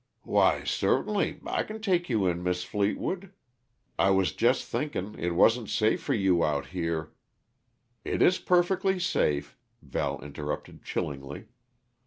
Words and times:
"Why, 0.23 0.63
certainly, 0.63 1.39
I 1.45 1.61
c'n 1.61 1.79
take 1.79 2.09
you 2.09 2.25
in, 2.25 2.41
Mis' 2.41 2.63
Fleetwood. 2.63 3.31
I 3.99 4.09
was 4.09 4.31
jest 4.33 4.65
thinkn' 4.67 5.13
it 5.19 5.35
wa'n't 5.35 5.69
safe 5.69 6.01
for 6.01 6.15
you 6.15 6.43
out 6.43 6.65
here" 6.73 7.11
"It 8.13 8.23
is 8.23 8.39
perfectly 8.39 8.97
safe," 8.97 9.55
Val 9.83 10.19
interrupted 10.21 10.83
chillingly. 10.83 11.49